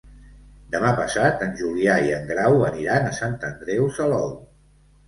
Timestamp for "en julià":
1.47-1.99